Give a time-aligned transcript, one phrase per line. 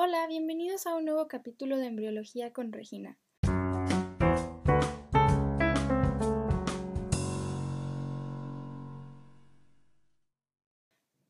[0.00, 3.18] Hola, bienvenidos a un nuevo capítulo de Embriología con Regina.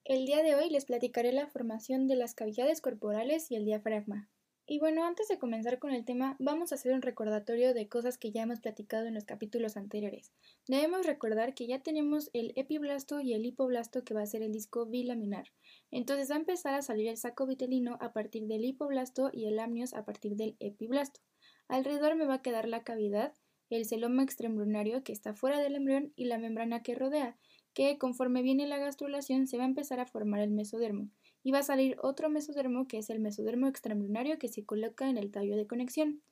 [0.05, 4.29] El día de hoy les platicaré la formación de las cavidades corporales y el diafragma.
[4.71, 8.19] Y bueno, antes de comenzar con el tema, vamos a hacer un recordatorio de cosas
[8.19, 10.31] que ya hemos platicado en los capítulos anteriores.
[10.67, 14.53] Debemos recordar que ya tenemos el epiblasto y el hipoblasto que va a ser el
[14.53, 15.47] disco bilaminar.
[15.91, 19.59] Entonces va a empezar a salir el saco vitelino a partir del hipoblasto y el
[19.59, 21.21] amnios a partir del epiblasto.
[21.69, 23.33] Alrededor me va a quedar la cavidad,
[23.71, 27.39] el celoma extraembrionario que está fuera del embrión y la membrana que rodea,
[27.73, 31.09] que conforme viene la gastrulación se va a empezar a formar el mesodermo
[31.43, 35.17] y va a salir otro mesodermo que es el mesodermo extraembrionario que se coloca en
[35.17, 36.23] el tallo de conexión.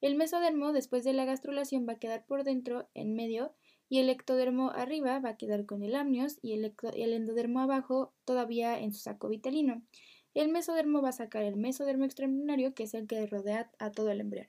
[0.00, 3.54] El mesodermo después de la gastrulación va a quedar por dentro, en medio,
[3.90, 8.78] y el ectodermo arriba va a quedar con el amnios y el, endodermo abajo todavía
[8.78, 9.82] en su saco vitelino.
[10.32, 14.10] El mesodermo va a sacar el mesodermo extraembrionario que es el que rodea a todo
[14.10, 14.48] el embrión.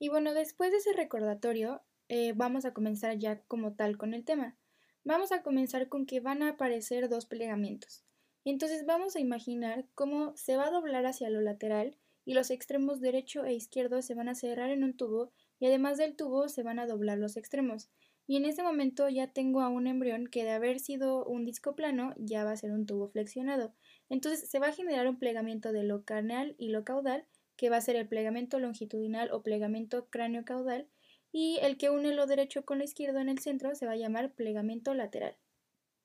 [0.00, 4.24] Y bueno, después de ese recordatorio, eh, vamos a comenzar ya como tal con el
[4.24, 4.56] tema.
[5.04, 8.04] Vamos a comenzar con que van a aparecer dos plegamientos.
[8.44, 13.00] Entonces vamos a imaginar cómo se va a doblar hacia lo lateral y los extremos
[13.00, 16.62] derecho e izquierdo se van a cerrar en un tubo y además del tubo se
[16.62, 17.90] van a doblar los extremos.
[18.26, 21.74] Y en ese momento ya tengo a un embrión que de haber sido un disco
[21.74, 23.74] plano ya va a ser un tubo flexionado.
[24.08, 27.76] Entonces se va a generar un plegamiento de lo carneal y lo caudal, que va
[27.76, 30.88] a ser el plegamento longitudinal o plegamento cráneo-caudal,
[31.32, 33.96] y el que une lo derecho con lo izquierdo en el centro se va a
[33.96, 35.36] llamar plegamento lateral.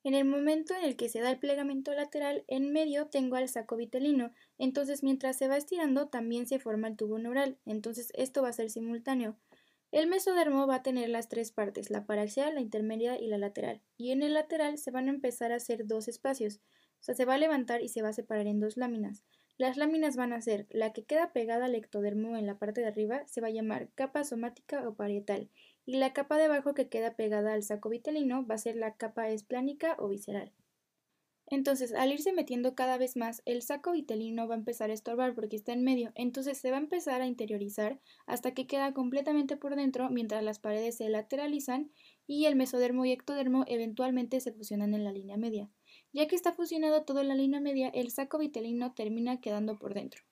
[0.05, 3.49] En el momento en el que se da el plegamento lateral, en medio tengo al
[3.49, 8.43] saco vitelino, entonces mientras se va estirando también se forma el tubo neural, entonces esto
[8.43, 9.35] va a ser simultáneo.
[9.91, 13.81] El mesodermo va a tener las tres partes, la paraxial, la intermedia y la lateral,
[13.97, 16.57] y en el lateral se van a empezar a hacer dos espacios,
[16.99, 19.23] o sea, se va a levantar y se va a separar en dos láminas.
[19.57, 22.87] Las láminas van a ser la que queda pegada al ectodermo en la parte de
[22.87, 25.49] arriba se va a llamar capa somática o parietal
[25.85, 28.95] y la capa de abajo que queda pegada al saco vitelino va a ser la
[28.95, 30.51] capa esplánica o visceral.
[31.47, 35.35] Entonces, al irse metiendo cada vez más, el saco vitelino va a empezar a estorbar
[35.35, 39.55] porque está en medio, entonces se va a empezar a interiorizar hasta que queda completamente
[39.55, 41.91] por dentro mientras las paredes se lateralizan
[42.25, 45.69] y el mesodermo y ectodermo eventualmente se fusionan en la línea media.
[46.13, 49.93] Ya que está fusionado todo en la línea media, el saco vitelino termina quedando por
[49.93, 50.23] dentro.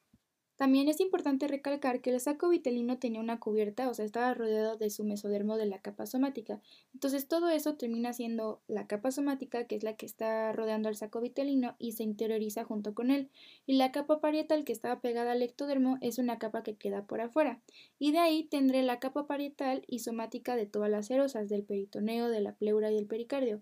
[0.64, 4.78] También es importante recalcar que el saco vitelino tenía una cubierta, o sea, estaba rodeado
[4.78, 6.62] de su mesodermo de la capa somática.
[6.94, 10.96] Entonces todo eso termina siendo la capa somática, que es la que está rodeando al
[10.96, 13.30] saco vitelino y se interioriza junto con él.
[13.66, 17.20] Y la capa parietal, que estaba pegada al ectodermo, es una capa que queda por
[17.20, 17.60] afuera.
[18.00, 22.30] Y de ahí tendré la capa parietal y somática de todas las serosas, del peritoneo,
[22.30, 23.62] de la pleura y del pericardio.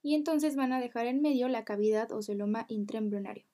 [0.00, 3.46] Y entonces van a dejar en medio la cavidad o celoma intraembrionario.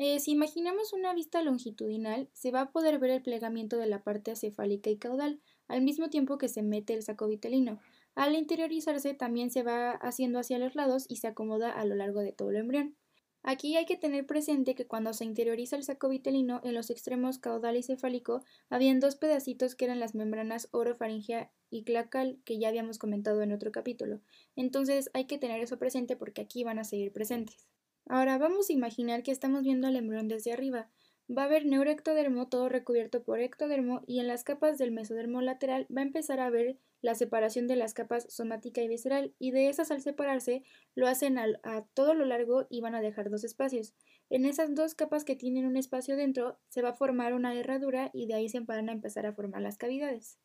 [0.00, 4.04] Eh, si imaginamos una vista longitudinal, se va a poder ver el plegamiento de la
[4.04, 7.80] parte acefálica y caudal, al mismo tiempo que se mete el saco vitelino.
[8.14, 12.20] Al interiorizarse también se va haciendo hacia los lados y se acomoda a lo largo
[12.20, 12.96] de todo el embrión.
[13.42, 17.38] Aquí hay que tener presente que cuando se interioriza el saco vitelino, en los extremos
[17.38, 22.68] caudal y cefálico habían dos pedacitos que eran las membranas orofaringea y clacal que ya
[22.68, 24.20] habíamos comentado en otro capítulo.
[24.54, 27.68] Entonces hay que tener eso presente porque aquí van a seguir presentes.
[28.10, 30.88] Ahora vamos a imaginar que estamos viendo al embrión desde arriba.
[31.30, 35.86] Va a haber neuroectodermo todo recubierto por ectodermo y en las capas del mesodermo lateral
[35.94, 39.68] va a empezar a ver la separación de las capas somática y visceral y de
[39.68, 40.62] esas al separarse
[40.94, 43.92] lo hacen a, a todo lo largo y van a dejar dos espacios.
[44.30, 48.10] En esas dos capas que tienen un espacio dentro se va a formar una herradura
[48.14, 50.38] y de ahí se van a empezar a formar las cavidades.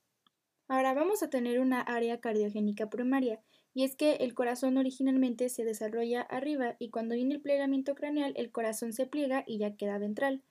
[0.67, 3.39] Ahora vamos a tener una área cardiogénica primaria
[3.73, 8.33] y es que el corazón originalmente se desarrolla arriba y cuando viene el plegamiento craneal
[8.35, 10.43] el corazón se pliega y ya queda ventral.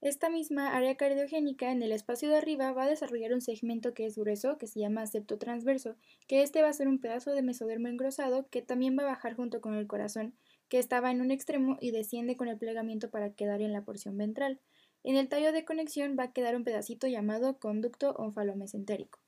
[0.00, 4.06] Esta misma área cardiogénica en el espacio de arriba va a desarrollar un segmento que
[4.06, 5.96] es grueso, que se llama septo transverso,
[6.28, 9.34] que este va a ser un pedazo de mesodermo engrosado que también va a bajar
[9.34, 10.36] junto con el corazón,
[10.68, 14.16] que estaba en un extremo y desciende con el plegamiento para quedar en la porción
[14.16, 14.60] ventral.
[15.02, 19.18] En el tallo de conexión va a quedar un pedacito llamado conducto onfalomesentérico.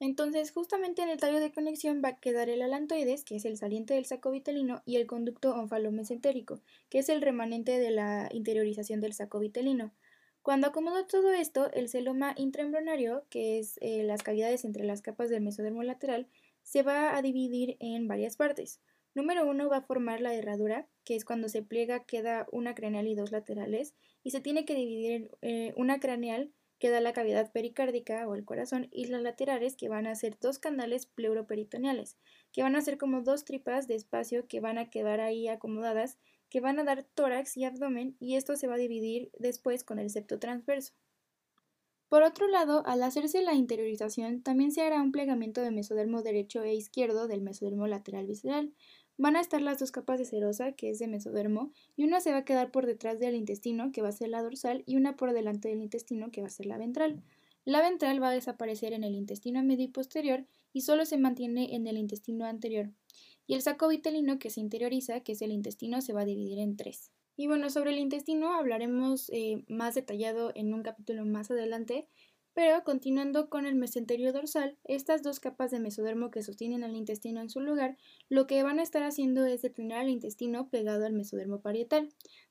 [0.00, 3.58] Entonces, justamente en el tallo de conexión va a quedar el alantoides, que es el
[3.58, 9.02] saliente del saco vitelino, y el conducto onfalomesentérico, que es el remanente de la interiorización
[9.02, 9.92] del saco vitelino.
[10.40, 15.28] Cuando acomodo todo esto, el celoma intraembrionario, que es eh, las cavidades entre las capas
[15.28, 16.28] del mesodermo lateral,
[16.62, 18.80] se va a dividir en varias partes.
[19.14, 23.06] Número uno va a formar la herradura, que es cuando se pliega queda una craneal
[23.06, 28.26] y dos laterales, y se tiene que dividir eh, una craneal queda la cavidad pericárdica
[28.26, 32.16] o el corazón y las laterales que van a ser dos canales pleuroperitoneales,
[32.50, 36.18] que van a ser como dos tripas de espacio que van a quedar ahí acomodadas
[36.50, 39.98] que van a dar tórax y abdomen y esto se va a dividir después con
[39.98, 40.92] el septo transverso.
[42.08, 46.64] Por otro lado, al hacerse la interiorización, también se hará un plegamiento de mesodermo derecho
[46.64, 48.74] e izquierdo del mesodermo lateral visceral.
[49.20, 52.30] Van a estar las dos capas de serosa, que es de mesodermo, y una se
[52.30, 55.14] va a quedar por detrás del intestino, que va a ser la dorsal, y una
[55.16, 57.22] por delante del intestino, que va a ser la ventral.
[57.66, 61.74] La ventral va a desaparecer en el intestino medio y posterior y solo se mantiene
[61.74, 62.92] en el intestino anterior.
[63.46, 66.58] Y el saco vitelino que se interioriza, que es el intestino, se va a dividir
[66.58, 67.12] en tres.
[67.36, 72.08] Y bueno, sobre el intestino hablaremos eh, más detallado en un capítulo más adelante,
[72.54, 77.40] pero continuando con el mesenterio dorsal, estas dos capas de mesodermo que sostienen al intestino
[77.40, 77.96] en su lugar,
[78.28, 82.08] lo que van a estar haciendo es detener al intestino pegado al mesodermo parietal.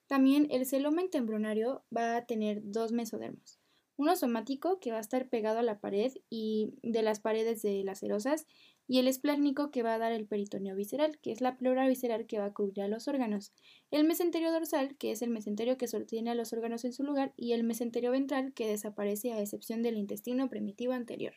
[0.08, 3.60] También el celomen embrionario va a tener dos mesodermos.
[3.98, 7.84] Uno somático que va a estar pegado a la pared y de las paredes de
[7.84, 8.48] las serosas
[8.90, 12.26] y el esplásnico que va a dar el peritoneo visceral, que es la pleura visceral
[12.26, 13.54] que va a cubrir a los órganos,
[13.92, 17.32] el mesenterio dorsal, que es el mesenterio que sostiene a los órganos en su lugar,
[17.38, 21.36] y el mesenterio ventral, que desaparece a excepción del intestino primitivo anterior.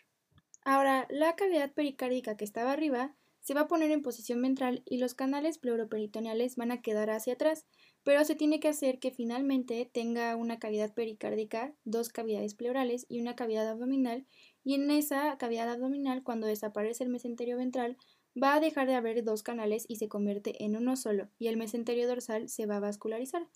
[0.65, 4.99] Ahora, la cavidad pericárdica que estaba arriba se va a poner en posición ventral y
[4.99, 7.67] los canales pleuroperitoneales van a quedar hacia atrás,
[8.05, 13.21] pero se tiene que hacer que finalmente tenga una cavidad pericárdica, dos cavidades pleurales y
[13.21, 14.27] una cavidad abdominal,
[14.65, 17.97] y en esa cavidad abdominal, cuando desaparece el mesenterio ventral,
[18.41, 21.57] va a dejar de haber dos canales y se convierte en uno solo, y el
[21.57, 23.49] mesenterio dorsal se va a vascularizar.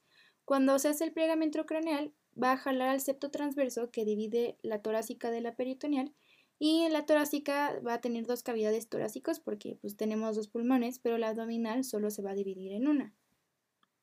[0.44, 4.82] Cuando se hace el plegamiento craneal, va a jalar al septo transverso que divide la
[4.82, 6.12] torácica de la peritoneal
[6.58, 10.98] y en la torácica va a tener dos cavidades torácicas porque pues tenemos dos pulmones,
[10.98, 13.14] pero la abdominal solo se va a dividir en una.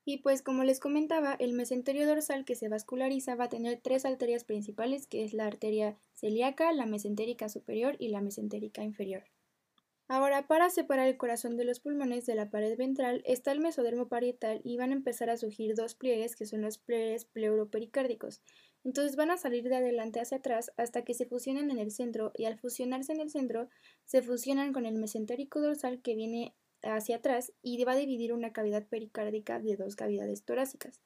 [0.06, 4.06] Y pues como les comentaba, el mesenterio dorsal que se vasculariza va a tener tres
[4.06, 9.24] arterias principales, que es la arteria celíaca, la mesentérica superior y la mesentérica inferior.
[10.10, 14.10] Ahora, para separar el corazón de los pulmones de la pared ventral está el mesodermo
[14.10, 18.42] parietal y van a empezar a surgir dos pliegues que son los pliegues pleuropericárdicos.
[18.84, 22.34] Entonces van a salir de adelante hacia atrás hasta que se fusionen en el centro
[22.36, 23.70] y al fusionarse en el centro
[24.04, 26.54] se fusionan con el mesentérico dorsal que viene
[26.84, 31.02] hacia atrás y va a dividir una cavidad pericárdica de dos cavidades torácicas.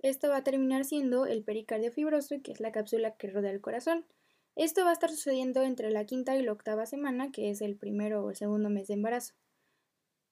[0.00, 3.60] Esto va a terminar siendo el pericardio fibroso, que es la cápsula que rodea el
[3.60, 4.06] corazón.
[4.54, 7.76] Esto va a estar sucediendo entre la quinta y la octava semana, que es el
[7.76, 9.34] primero o el segundo mes de embarazo.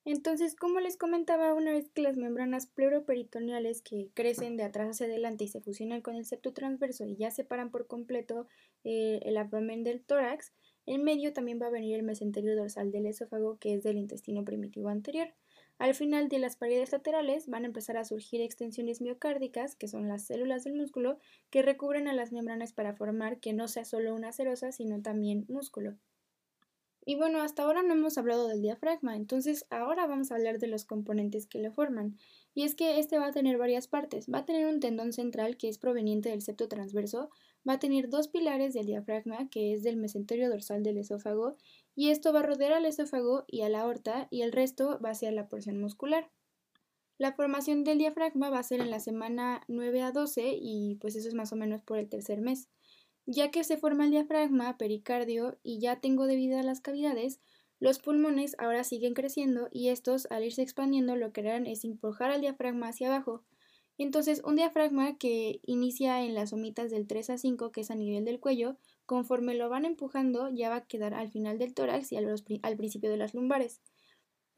[0.04, 5.06] Entonces, como les comentaba, una vez que las membranas pleuroperitoneales que crecen de atrás hacia
[5.06, 8.46] adelante y se fusionan con el septo transverso y ya separan por completo
[8.84, 10.52] eh, el abdomen del tórax,
[10.86, 14.44] en medio también va a venir el mesenterio dorsal del esófago, que es del intestino
[14.44, 15.34] primitivo anterior.
[15.78, 20.08] Al final de las paredes laterales van a empezar a surgir extensiones miocárdicas, que son
[20.08, 21.18] las células del músculo,
[21.50, 25.44] que recubren a las membranas para formar que no sea solo una serosa, sino también
[25.48, 25.98] músculo.
[27.08, 30.66] Y bueno, hasta ahora no hemos hablado del diafragma, entonces ahora vamos a hablar de
[30.66, 32.18] los componentes que lo forman.
[32.52, 34.26] Y es que este va a tener varias partes.
[34.32, 37.30] Va a tener un tendón central que es proveniente del septo transverso,
[37.68, 41.56] va a tener dos pilares del diafragma, que es del mesenterio dorsal del esófago,
[41.94, 45.10] y esto va a rodear al esófago y a la aorta, y el resto va
[45.10, 46.30] hacia la porción muscular.
[47.18, 51.16] La formación del diafragma va a ser en la semana 9 a 12 y pues
[51.16, 52.68] eso es más o menos por el tercer mes.
[53.24, 57.40] Ya que se forma el diafragma, pericardio y ya tengo debido a las cavidades,
[57.80, 62.30] los pulmones ahora siguen creciendo y estos, al irse expandiendo, lo que harán es empujar
[62.30, 63.42] al diafragma hacia abajo.
[63.98, 67.94] Entonces, un diafragma que inicia en las somitas del 3 a 5, que es a
[67.94, 72.12] nivel del cuello, conforme lo van empujando, ya va a quedar al final del tórax
[72.12, 73.80] y al principio de las lumbares.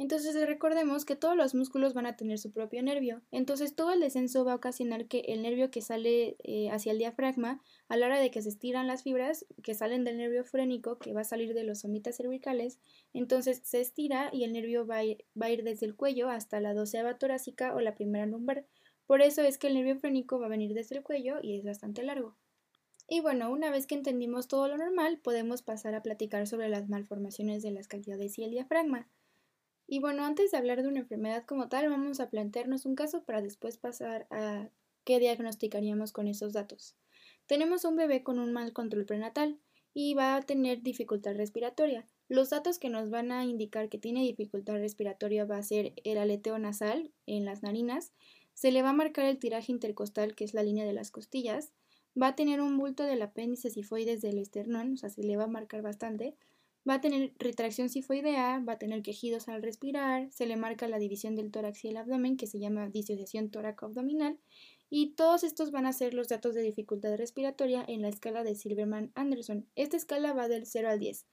[0.01, 3.21] Entonces recordemos que todos los músculos van a tener su propio nervio.
[3.33, 6.99] Entonces todo el descenso va a ocasionar que el nervio que sale eh, hacia el
[6.99, 11.01] diafragma, a la hora de que se estiran las fibras que salen del nervio frénico,
[11.01, 12.79] que va a salir de los somitas cervicales,
[13.13, 16.29] entonces se estira y el nervio va a ir, va a ir desde el cuello
[16.29, 18.67] hasta la doceava torácica o la primera lumbar.
[19.09, 21.65] Por eso es que el nervio frénico va a venir desde el cuello y es
[21.65, 22.37] bastante largo.
[23.09, 26.91] Y bueno, una vez que entendimos todo lo normal, podemos pasar a platicar sobre las
[26.91, 29.09] malformaciones de las cavidades y el diafragma.
[29.87, 33.25] Y bueno, antes de hablar de una enfermedad como tal, vamos a plantearnos un caso
[33.25, 34.69] para después pasar a
[35.05, 36.95] qué diagnosticaríamos con esos datos.
[37.47, 39.59] Tenemos un bebé con un mal control prenatal
[39.95, 42.07] y va a tener dificultad respiratoria.
[42.29, 46.19] Los datos que nos van a indicar que tiene dificultad respiratoria va a ser el
[46.19, 48.13] aleteo nasal en las narinas,
[48.59, 51.73] se le va a marcar el tiraje intercostal, que es la línea de las costillas,
[52.21, 55.45] va a tener un bulto del apéndice sifoides del esternón, o sea, se le va
[55.45, 56.35] a marcar bastante,
[56.89, 60.99] Va a tener retracción sifoidea, va a tener quejidos al respirar, se le marca la
[60.99, 64.39] división del tórax y el abdomen, que se llama disociación tóraco-abdominal,
[64.89, 68.55] y todos estos van a ser los datos de dificultad respiratoria en la escala de
[68.55, 69.67] Silverman-Anderson.
[69.75, 71.27] Esta escala va del 0 al 10.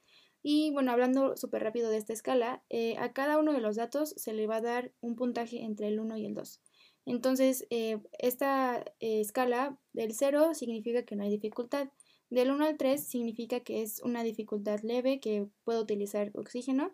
[0.43, 4.13] Y bueno, hablando súper rápido de esta escala, eh, a cada uno de los datos
[4.17, 6.61] se le va a dar un puntaje entre el 1 y el 2.
[7.05, 11.89] Entonces, eh, esta eh, escala del 0 significa que no hay dificultad.
[12.29, 16.91] Del 1 al 3 significa que es una dificultad leve que puede utilizar oxígeno.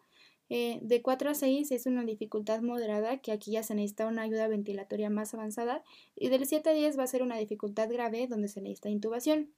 [0.50, 4.24] Eh, de 4 a 6 es una dificultad moderada, que aquí ya se necesita una
[4.24, 5.82] ayuda ventilatoria más avanzada.
[6.16, 9.54] Y del 7 a 10 va a ser una dificultad grave, donde se necesita intubación.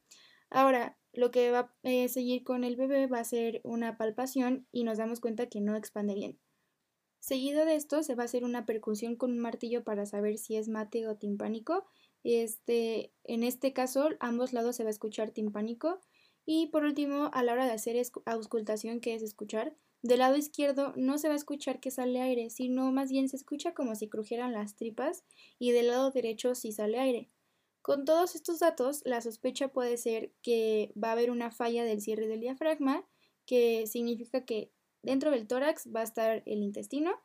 [0.52, 4.84] Ahora, lo que va a seguir con el bebé va a ser una palpación y
[4.84, 6.40] nos damos cuenta que no expande bien.
[7.24, 10.58] Seguido de esto se va a hacer una percusión con un martillo para saber si
[10.58, 11.86] es mate o timpánico.
[12.26, 16.02] Este, en este caso, ambos lados se va a escuchar timpánico.
[16.46, 20.92] Y por último, a la hora de hacer auscultación, que es escuchar, del lado izquierdo
[20.98, 24.10] no se va a escuchar que sale aire, sino más bien se escucha como si
[24.10, 25.24] crujieran las tripas
[25.58, 27.30] y del lado derecho sí sale aire.
[27.82, 32.02] Con todos estos datos, la sospecha puede ser que va a haber una falla del
[32.02, 33.08] cierre del diafragma,
[33.46, 34.73] que significa que
[35.04, 37.22] dentro del tórax va a estar el intestino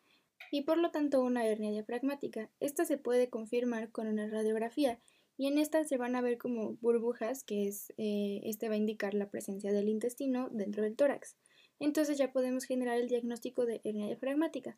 [0.51, 2.51] y por lo tanto una hernia diafragmática.
[2.61, 5.01] Esta se puede confirmar con una radiografía
[5.37, 8.79] y en esta se van a ver como burbujas, que es, eh, este va a
[8.79, 11.37] indicar la presencia del intestino dentro del tórax.
[11.79, 14.77] Entonces ya podemos generar el diagnóstico de hernia diafragmática.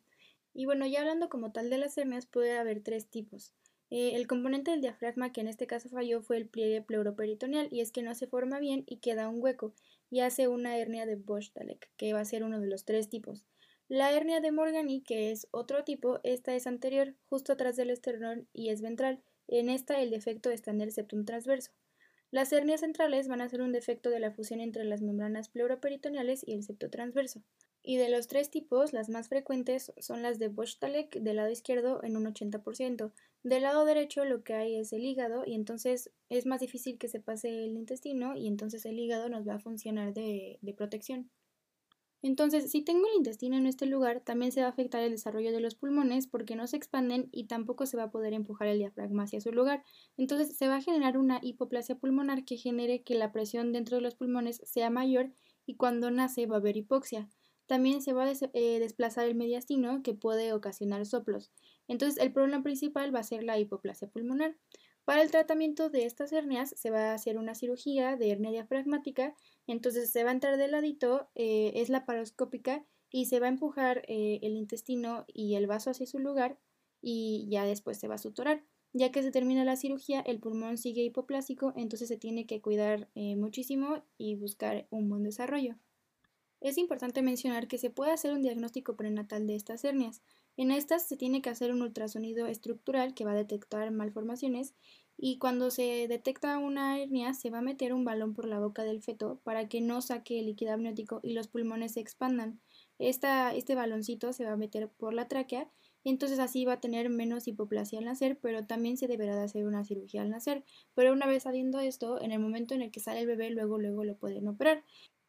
[0.53, 3.53] Y bueno, ya hablando como tal de las hernias, puede haber tres tipos.
[3.89, 7.81] Eh, el componente del diafragma que en este caso falló fue el pliegue pleuroperitoneal y
[7.81, 9.73] es que no se forma bien y queda un hueco
[10.11, 13.45] y hace una hernia de Bosch-Dalek, que va a ser uno de los tres tipos.
[13.87, 18.47] La hernia de Morgani, que es otro tipo, esta es anterior, justo atrás del esternón
[18.53, 19.23] y es ventral.
[19.47, 21.71] En esta el defecto está en el septum transverso.
[22.29, 26.47] Las hernias centrales van a ser un defecto de la fusión entre las membranas pleuroperitoneales
[26.47, 27.41] y el septo transverso.
[27.83, 32.03] Y de los tres tipos, las más frecuentes son las de Bosch-Talek del lado izquierdo
[32.03, 33.11] en un 80%.
[33.43, 37.07] Del lado derecho lo que hay es el hígado y entonces es más difícil que
[37.07, 41.31] se pase el intestino y entonces el hígado nos va a funcionar de, protección.
[42.21, 45.51] Entonces, si tengo el intestino en este lugar, también se va a afectar el desarrollo
[45.51, 48.77] de los pulmones porque no se expanden y tampoco se va a poder empujar el
[48.77, 49.83] diafragma hacia su lugar.
[50.17, 54.03] Entonces, se va a generar una hipoplasia pulmonar que genere que la presión dentro de
[54.03, 55.33] los pulmones sea mayor
[55.65, 57.27] y cuando nace va a haber hipoxia.
[57.71, 61.53] También se va a eh, desplazar el mediastino que puede ocasionar soplos.
[61.87, 64.57] Entonces el problema principal va a ser la hipoplasia pulmonar.
[65.05, 69.35] Para el tratamiento de estas hernias se va a hacer una cirugía de hernia diafragmática,
[69.67, 73.51] entonces se va a entrar de ladito, eh, es la paroscópica y se va a
[73.51, 76.59] empujar eh, el intestino y el vaso hacia su lugar
[77.01, 78.65] y ya después se va a suturar.
[78.91, 83.07] Ya que se termina la cirugía, el pulmón sigue hipoplásico, entonces se tiene que cuidar
[83.15, 85.77] muchísimo y buscar un buen desarrollo.
[86.61, 90.21] Es importante mencionar que se puede hacer un diagnóstico prenatal de estas hernias.
[90.57, 94.75] En estas se tiene que hacer un ultrasonido estructural que va a detectar malformaciones
[95.17, 98.83] y cuando se detecta una hernia se va a meter un balón por la boca
[98.83, 102.61] del feto para que no saque el líquido amniótico y los pulmones se expandan.
[102.99, 105.67] este baloncito se va a meter por la tráquea
[106.03, 109.43] y entonces así va a tener menos hipoplasia al nacer, pero también se deberá de
[109.43, 110.63] hacer una cirugía al nacer.
[110.93, 113.79] Pero una vez sabiendo esto, en el momento en el que sale el bebé, luego
[113.79, 114.83] luego lo pueden operar.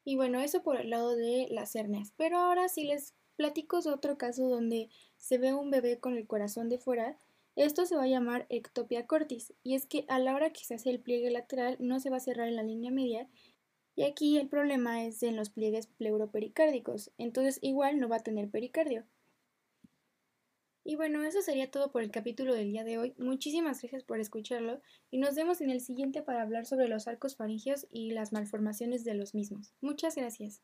[0.04, 2.12] Y bueno, eso por el lado de las hernias.
[2.16, 6.26] Pero ahora sí les platico de otro caso donde se ve un bebé con el
[6.26, 7.18] corazón de fuera.
[7.54, 10.74] Esto se va a llamar ectopia cortis y es que a la hora que se
[10.74, 13.28] hace el pliegue lateral no se va a cerrar en la línea media
[13.94, 18.48] y aquí el problema es en los pliegues pleuropericárdicos, entonces igual no va a tener
[18.48, 19.04] pericardio.
[20.84, 23.14] Y bueno, eso sería todo por el capítulo del día de hoy.
[23.18, 27.36] Muchísimas gracias por escucharlo y nos vemos en el siguiente para hablar sobre los arcos
[27.36, 29.74] faringeos y las malformaciones de los mismos.
[29.80, 30.62] Muchas gracias.